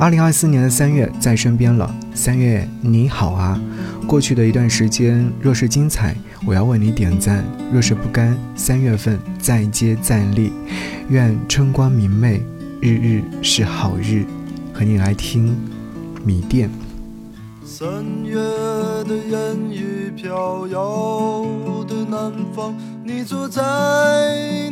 [0.00, 3.60] 二零二四年的三月在身边了，三月你好啊！
[4.06, 10.54] 过去的一段时间，若是精彩，我要为你点赞；若是不甘，三月份再接再厉。
[11.10, 12.42] 愿春光明媚，
[12.80, 14.24] 日日是好日。
[14.72, 15.54] 和你来听
[16.24, 16.70] 米店。
[17.62, 17.86] 三
[18.24, 18.36] 月
[19.04, 21.44] 的烟雨飘摇
[21.86, 22.74] 的南方，
[23.04, 23.62] 你坐在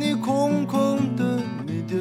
[0.00, 2.00] 你空空的米店，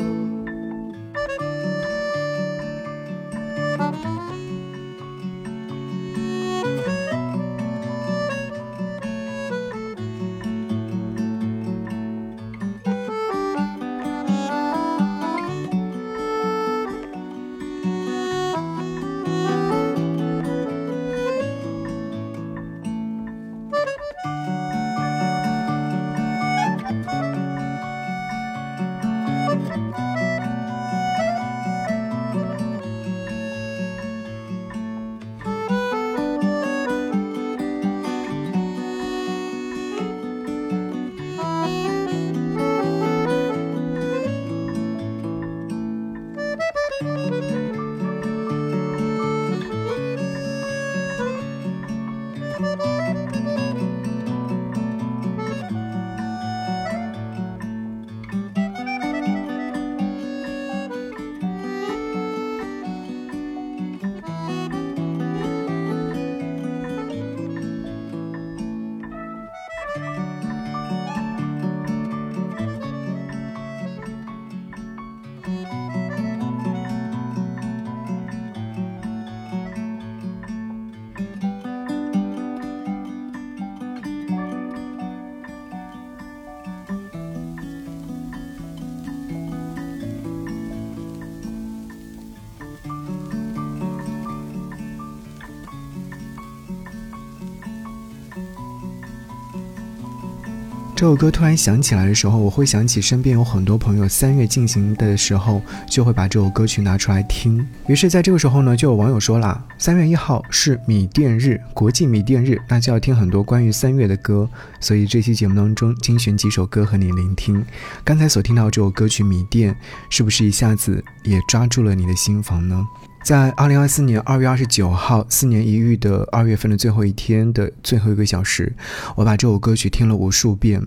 [101.01, 105.59] 这首歌突然想起来的时候，我会想起身边有很多朋友三月进行的时候，
[105.89, 107.67] 就会把这首歌曲拿出来听。
[107.87, 114.47] 于是，在这个时候呢，就有网友说了，三月一号是米店日，国际米店日，那就要听很多关于三月的歌。
[114.79, 117.65] 所以这期节目当中精选几首歌和你聆听。
[118.03, 119.73] 刚才所听到这首歌曲《米店》，
[120.07, 122.85] 是不是一下子也抓住了你的心房呢？
[123.23, 128.73] 在二零二四年二月二十九号，四年一遇的二月份的最后一天的最后一个小时，
[129.15, 130.81] 我把这首歌曲听了无数遍。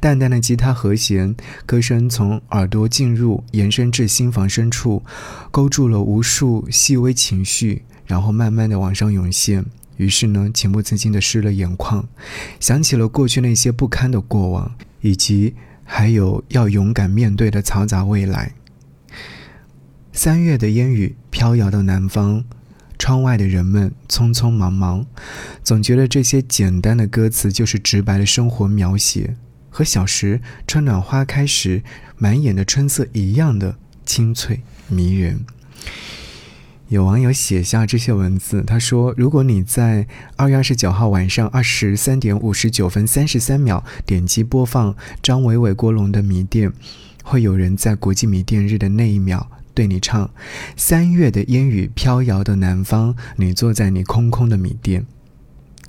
[0.00, 1.36] 淡淡的吉他和弦，
[1.66, 5.02] 歌声从耳朵进入，延伸至心房深处，
[5.50, 9.64] 勾住了无数细微情绪，然后慢慢的往上涌现。
[9.98, 12.08] 于是呢，情不自禁的湿了眼眶，
[12.58, 15.54] 想起了过去那些不堪的过往，以及
[15.84, 18.52] 还有要勇敢面对的嘈杂未来。
[20.16, 22.44] 三月的烟雨飘摇到南方，
[22.96, 25.04] 窗外的人们匆匆忙忙，
[25.64, 29.34] 总觉得这些简单的歌词就是直白的生活描写，
[29.68, 31.82] 和小时春暖花开时
[32.16, 33.76] 满眼的春色一样的
[34.06, 35.44] 清脆迷人。
[36.88, 40.06] 有网友写下这些文字，他说：“如果你在
[40.36, 46.70] 二月二十九号晚上二十三点五十九分三十三秒点击播放张伟伟、郭龙的《迷店》，
[47.24, 50.30] 会有人在国际迷店日的那一秒。”对你唱，
[50.76, 55.04] 三月的烟雨飘摇的南方，你坐在你空空的米店。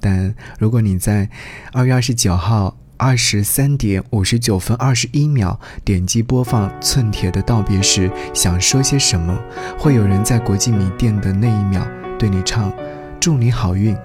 [0.01, 1.29] 但如果你在
[1.71, 9.37] 二月二十九号二十三点五十九分二十一秒点击播放寸铁的道别时，想说些什么，
[9.77, 11.85] 会有人在国际米店的那一秒
[12.17, 12.73] 对你唱，
[13.19, 13.95] 祝你好运，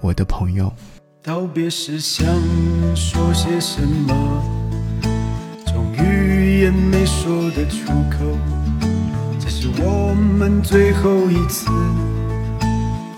[0.00, 0.72] 我的朋友。
[1.22, 2.26] 道别时想
[2.94, 4.44] 说些什么，
[5.66, 8.55] 终于也没说得出口。
[9.78, 11.66] 我们最后一次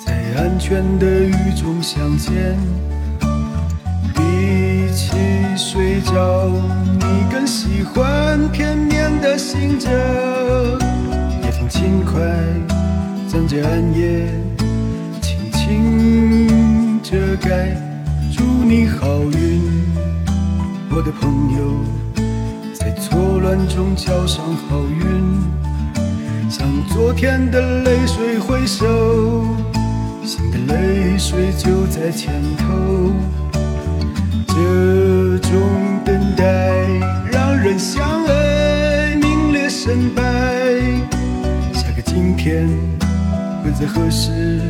[0.04, 2.56] 在安全的雨中相见，
[4.14, 5.16] 比起
[5.56, 6.48] 睡觉，
[6.98, 9.88] 你更喜欢片面的醒着。
[11.42, 12.20] 夜风轻快，
[13.28, 14.26] 将这暗夜
[15.20, 17.76] 轻轻遮盖。
[18.32, 19.62] 祝你好运，
[20.90, 21.82] 我的朋友，
[22.74, 25.57] 在错乱中交上好运。
[26.50, 28.86] 向昨天的泪水挥手，
[30.24, 33.12] 新的泪水就在前头。
[34.46, 35.60] 这种
[36.04, 36.72] 等待
[37.30, 40.22] 让人相爱名列胜败。
[41.74, 42.66] 下个今天
[43.62, 44.60] 会在何时？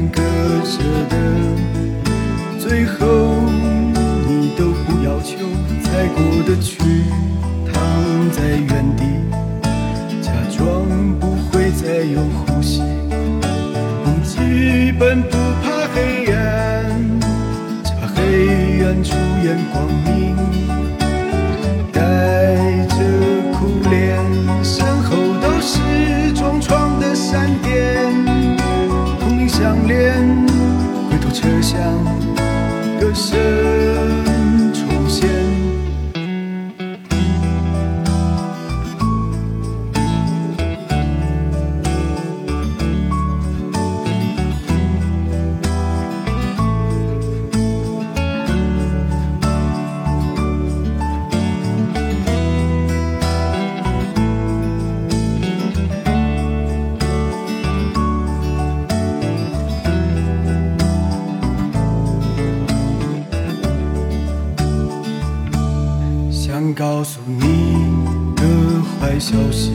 [0.00, 0.22] 最难割
[0.64, 0.78] 舍
[1.08, 1.14] 的，
[2.58, 2.96] 最后。
[5.82, 6.78] 再过得去，
[7.70, 9.04] 躺在原地，
[10.22, 10.86] 假装
[11.18, 12.80] 不会再有呼吸。
[12.80, 17.20] 梦基本不怕黑暗，
[17.84, 20.36] 只怕黑暗出现光明。
[66.80, 67.44] 告诉你
[68.36, 68.42] 个
[68.98, 69.70] 坏消息，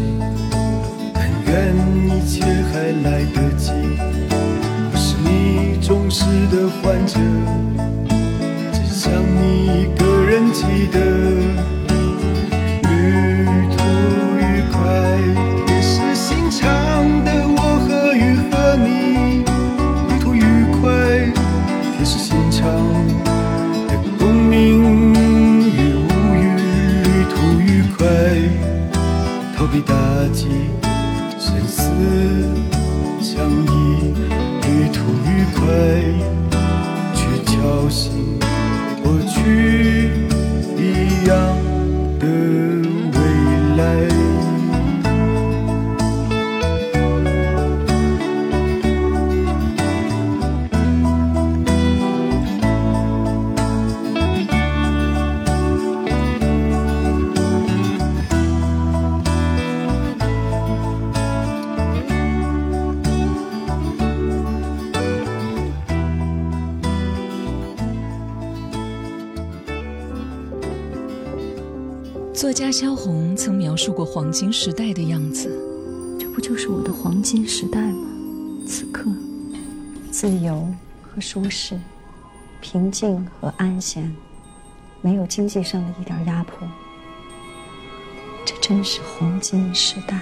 [1.14, 1.76] 但愿
[2.08, 3.70] 一切还来得及。
[4.92, 7.20] 我是你忠实的患者，
[73.86, 75.48] 述过黄金时代的样子，
[76.20, 78.08] 这不就是我的黄金时代吗？
[78.66, 79.12] 此刻，
[80.10, 80.68] 自由
[81.04, 81.80] 和舒适，
[82.60, 84.12] 平静和安闲，
[85.02, 86.68] 没有经济上的一点压迫，
[88.44, 90.20] 这真是黄金时代。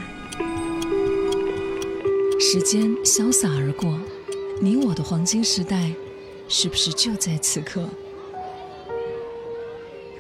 [2.42, 3.98] 时间潇洒而过，
[4.60, 5.94] 你我的黄金时代，
[6.50, 7.88] 是不是就在此刻？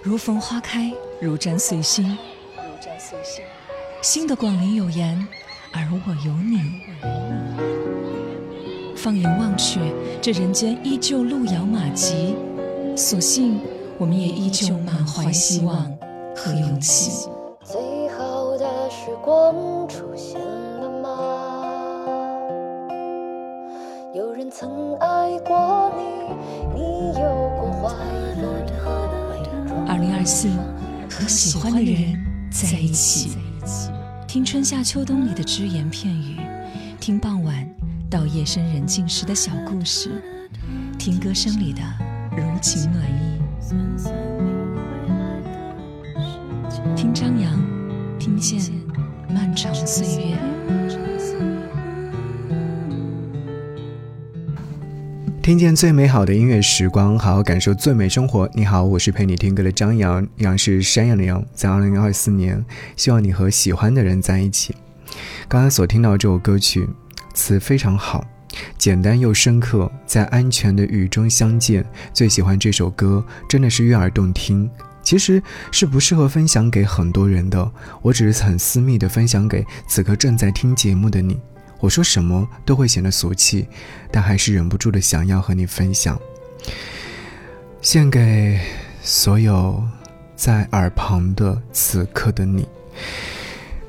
[0.02, 2.18] 如逢花开，如沾随心。
[4.02, 5.25] 新的广陵有言，
[5.72, 6.82] 而我有你。
[8.96, 9.80] 放眼望去，
[10.22, 12.36] 这人间依旧路遥马急，
[12.96, 13.62] 所幸
[13.98, 15.86] 我们也依旧满怀希望
[16.36, 17.30] 和勇气。
[17.63, 21.10] 最好的时光出现了吗？
[24.13, 26.04] 有人曾爱过你，
[26.75, 27.96] 你有过怀
[28.42, 28.84] 抱。
[29.88, 30.50] 二零二四，
[31.10, 32.23] 和喜欢的人
[32.54, 33.32] 在一起，
[34.28, 36.38] 听春夏秋冬里的只言片语，
[37.00, 37.68] 听傍晚
[38.12, 40.22] 到夜深人静时的小故事，
[41.00, 41.82] 听歌声里的
[42.38, 43.42] 柔情暖意，
[46.96, 47.60] 听张扬，
[48.20, 48.62] 听见
[49.28, 50.53] 漫长岁月。
[55.44, 58.50] 听见最美好的音乐时光，好好感受最美生活。
[58.54, 61.46] 你好，我是陪你听歌的张扬，杨是山羊的羊。
[61.54, 62.64] 在二零二四年，
[62.96, 64.74] 希望你和喜欢的人在一起。
[65.50, 66.88] 刚刚所听到这首歌曲，
[67.34, 68.26] 词非常好，
[68.78, 71.86] 简单又深刻，在安全的雨中相见。
[72.14, 74.70] 最喜欢这首歌，真的是悦耳动听。
[75.04, 77.70] 其实是不适合分享给很多人的，
[78.02, 81.38] 我只是很私密的分享给此刻正在听节目的你。
[81.84, 83.68] 我说什么都会显得俗气，
[84.10, 86.18] 但还是忍不住的想要和你分享。
[87.82, 88.58] 献给
[89.02, 89.84] 所有
[90.34, 92.66] 在耳旁的此刻的你。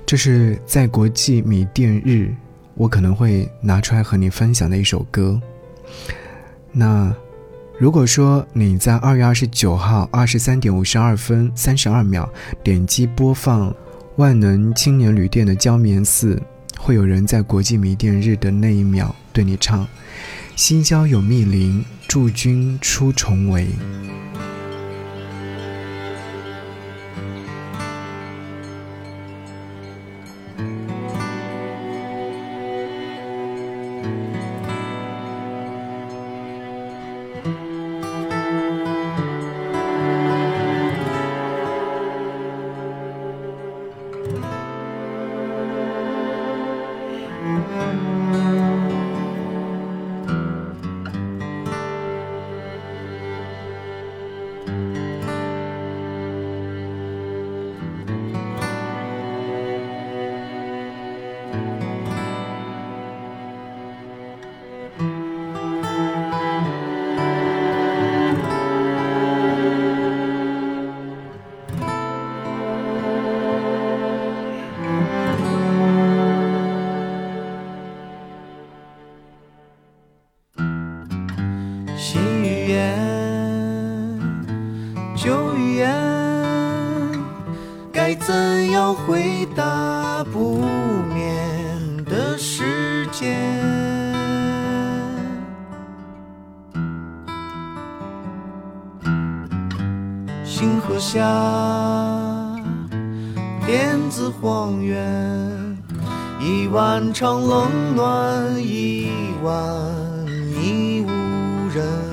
[0.04, 2.34] 这是在国际米店日，
[2.74, 5.40] 我可能会拿出来和你分享的一首歌。
[6.72, 7.14] 那
[7.78, 12.28] 如果说你在二月二十九号二十三点五十二分三十二秒
[12.64, 13.72] 点击播放
[14.16, 16.42] 万能青年旅店的胶棉寺。
[16.84, 19.88] 会有人在国际迷电日的那一秒对你唱
[20.54, 23.68] ：“心交有密林，驻军出重围。”
[88.06, 90.58] 该怎样回答不
[91.14, 93.34] 眠的时间？
[100.44, 101.24] 星河下，
[103.64, 105.78] 电子荒原，
[106.38, 109.08] 一万场冷暖，一
[109.42, 109.56] 万
[110.62, 111.08] 已无
[111.74, 112.03] 人。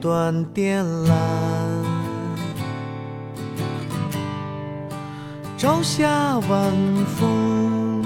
[0.00, 1.12] 断电缆，
[5.58, 6.72] 朝霞晚
[7.18, 8.02] 风，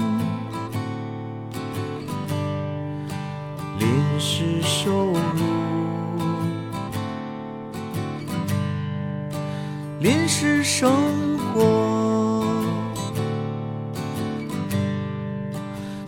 [3.79, 5.15] 临时收入，
[9.99, 10.91] 临时生
[11.53, 12.43] 活，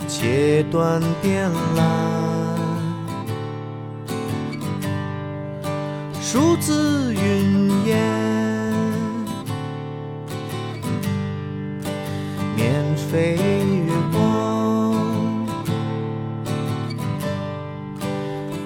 [0.05, 2.16] 切断电缆。
[6.29, 7.97] 数字云烟，
[12.53, 13.37] 免费
[13.87, 14.93] 月光，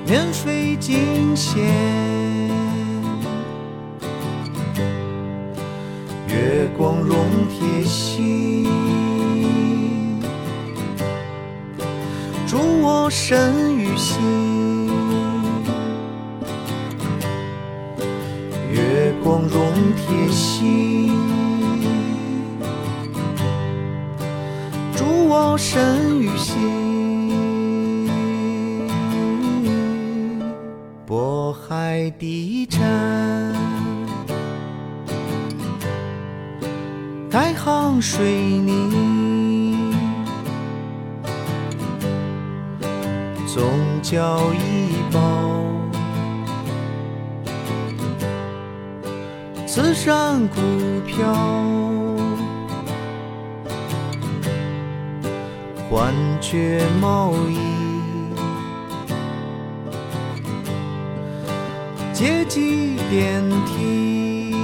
[0.08, 1.64] 免费惊险，
[6.30, 7.16] 月光融
[7.48, 8.66] 铁心，
[12.48, 13.71] 祝我身。
[25.64, 26.58] 身与心。
[31.08, 32.82] 渤海地产，
[37.30, 39.94] 太行水泥，
[43.46, 43.62] 宗
[44.02, 45.22] 教医保，
[49.68, 50.60] 慈善股
[51.06, 51.91] 票，
[55.92, 57.58] 幻觉贸易。
[62.14, 64.56] 阶级电梯，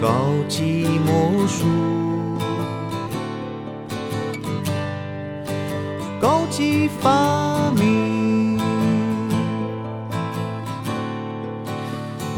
[0.00, 0.08] 高
[0.48, 1.66] 级魔术，
[6.18, 8.56] 高级发明，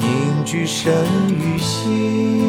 [0.00, 2.42] 凝聚神与心，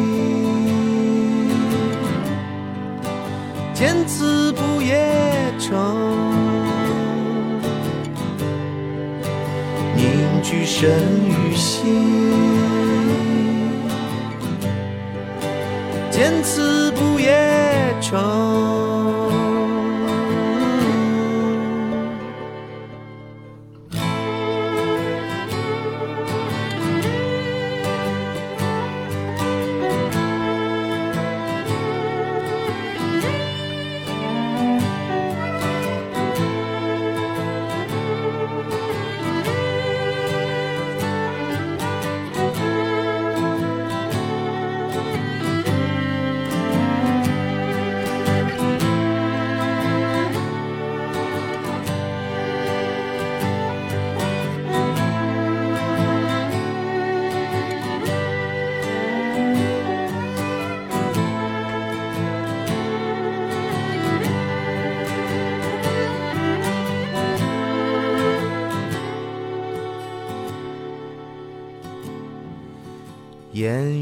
[3.75, 5.75] 见字不夜城。
[9.97, 10.89] 凝聚神
[11.27, 12.31] 与心，
[16.09, 18.64] 见此不夜城。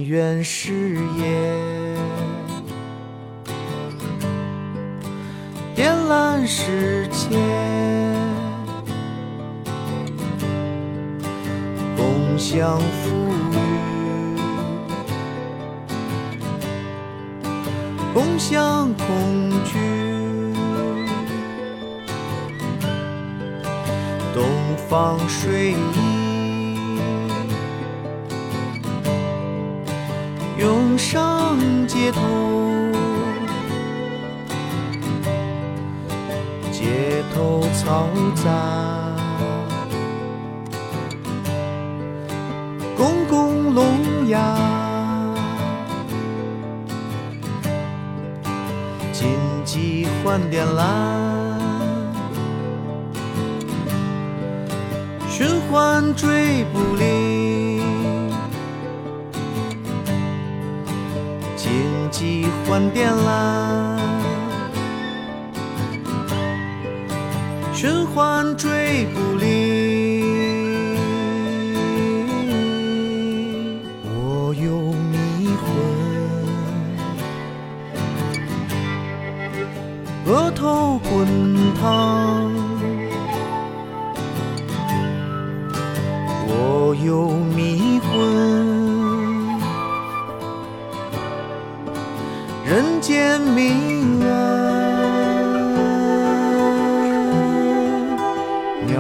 [0.04, 1.24] 燕园事业，
[5.74, 7.38] 点燃世界，
[11.96, 13.16] 共享富
[13.54, 14.38] 裕，
[18.14, 19.80] 共享恐惧，
[24.34, 24.44] 东
[24.90, 26.13] 方睡衣。
[32.04, 32.20] 街头，
[36.70, 38.10] 街头嘈
[38.44, 38.52] 杂，
[42.98, 44.38] 公共聋哑，
[49.14, 49.30] 紧
[49.64, 50.84] 急换电缆，
[55.30, 57.43] 循环追不灵。
[62.66, 64.00] 断电缆，
[67.74, 70.24] 循环追不离。
[74.06, 75.50] 我有迷
[80.26, 81.28] 魂，额头滚
[81.80, 82.43] 烫。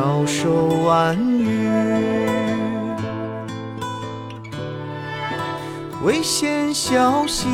[0.03, 1.57] 翘首婉语，
[6.03, 7.47] 危险消息，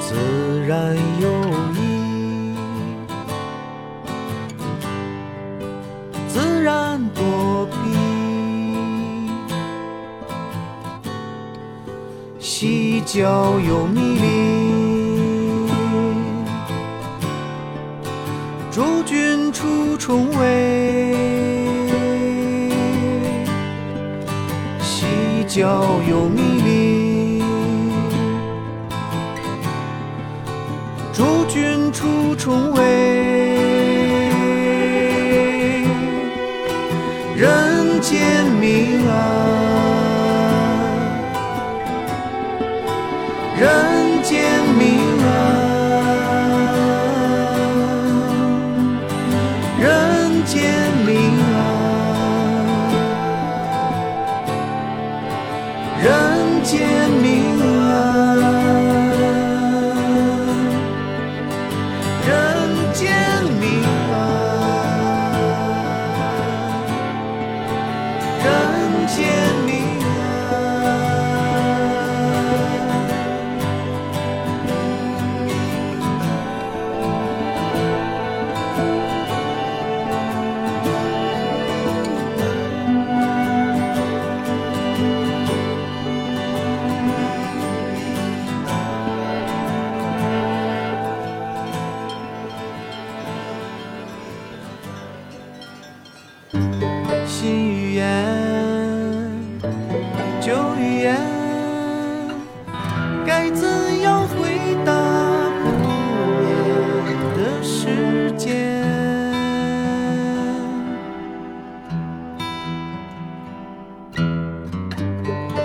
[0.00, 1.28] 自然有
[1.74, 2.54] 意，
[6.28, 7.74] 自然躲避。
[12.40, 14.51] 细嚼又密林，
[18.72, 21.14] 诸君出重围。
[24.80, 25.04] 西
[25.46, 27.44] 郊有密林，
[31.12, 33.21] 诸君出重围，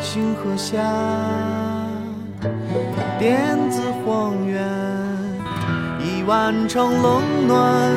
[0.01, 0.77] 星河下，
[3.19, 4.65] 电子荒原，
[5.99, 7.91] 一万场冷暖，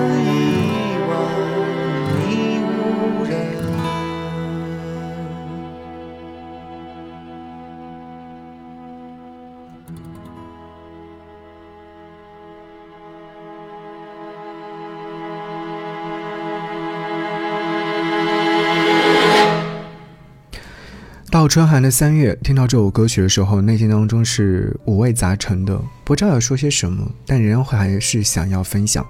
[21.51, 29.05] 春寒的三月，听到这首歌曲的时候，内心当中是五味杂陈的，不知道要说些什么，但仍然还是想要分享。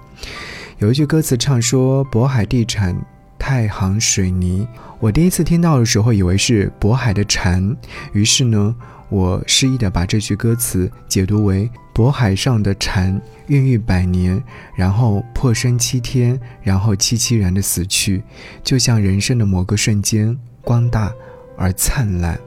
[0.79, 2.99] 有一句歌词唱说：“渤海地产、
[3.37, 4.67] 太行水泥。”
[4.99, 7.77] 我第一次听到的时候，以为是渤海的蝉，
[8.11, 8.75] 于是呢，
[9.09, 14.43] 我诗意的把这句歌词解读为：渤海上的蝉孕育百年，
[14.75, 18.23] 然后破生七天，然后凄凄然的死去，
[18.63, 21.13] 就像人生的某个瞬间，光大。
[21.61, 22.39] 而灿烂。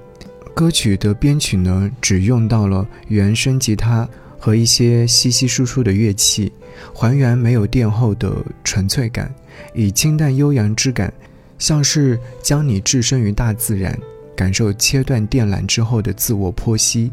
[0.53, 6.53] 歌曲的编曲呢，只用到了原声吉他和一些稀稀疏疏的乐器，
[6.93, 9.33] 还原没有垫后的纯粹感，
[9.73, 11.13] 以清淡悠扬之感，
[11.59, 13.99] 像是将你置身于大自然，
[14.37, 17.11] 感受切断电缆之后的自我剖析，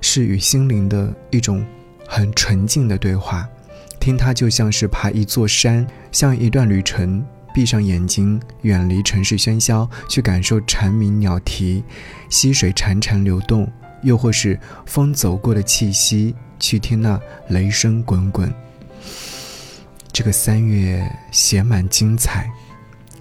[0.00, 1.64] 是与心灵的一种
[2.06, 3.48] 很纯净的对话。
[4.00, 7.24] 听它就像是爬一座山，像一段旅程。
[7.54, 11.82] 闭上眼睛，远离城市喧嚣，去感受蝉鸣鸟啼，
[12.28, 13.70] 溪水潺潺流动，
[14.02, 18.52] 又或是风走过的气息，去听那雷声滚滚。
[20.12, 22.50] 这个三月写满精彩，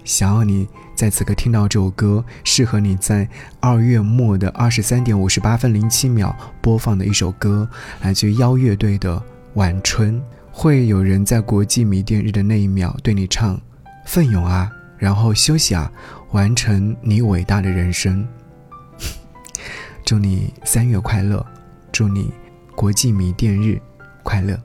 [0.04, 3.28] 想要你在此刻听到这首歌，适合你在
[3.60, 7.68] 二月末的二十三点五十八分零七秒播放的一首歌，
[8.02, 9.18] 来自于妖乐队的
[9.54, 10.20] 《晚春》。
[10.54, 13.58] 会有人在国际迷店日的那一秒对你唱。
[14.12, 15.90] 奋勇啊，然后休息啊，
[16.32, 18.28] 完成你伟大的人生。
[20.04, 21.46] 祝你三月快乐，
[21.94, 22.30] 祝你
[22.76, 23.82] 国际迷店日
[24.22, 24.60] 快乐。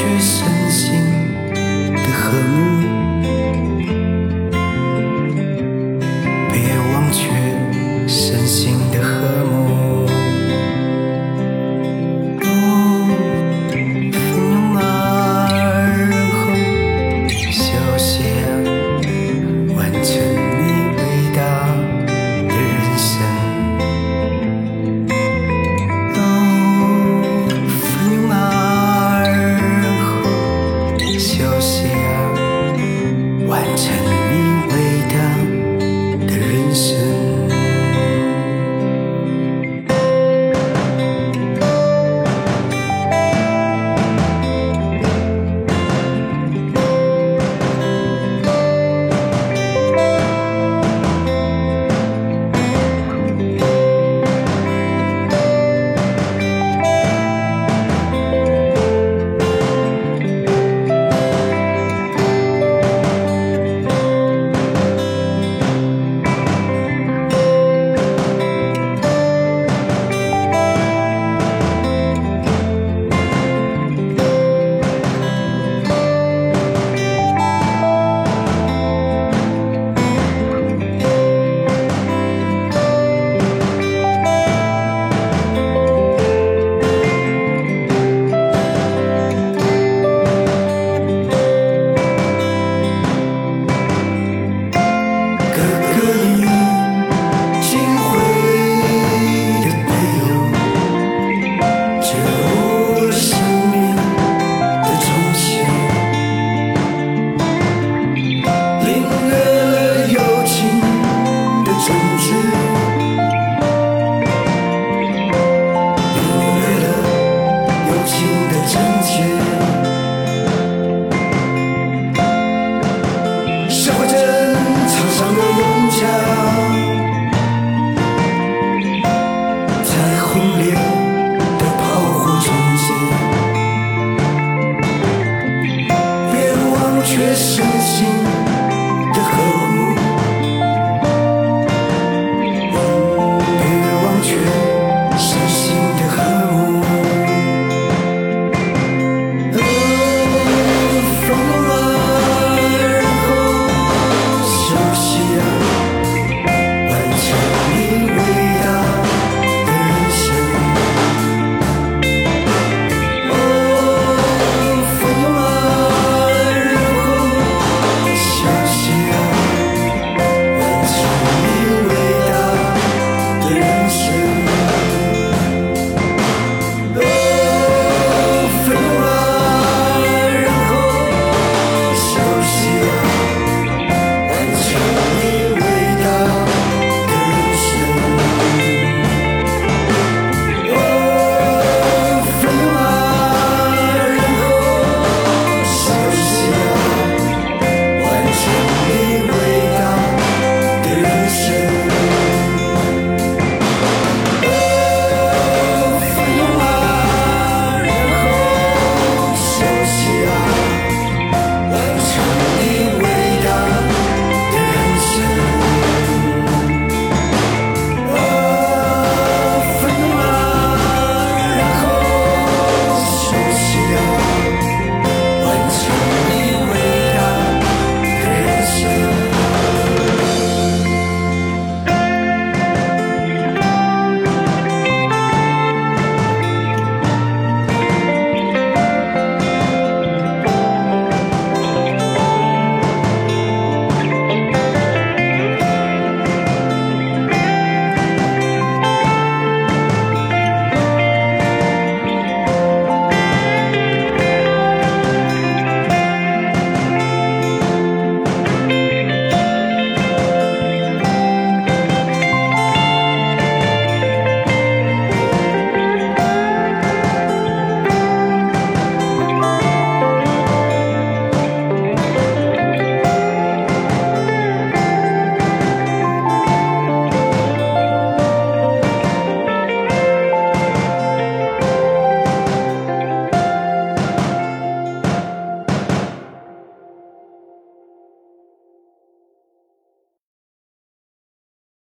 [0.00, 0.39] 去。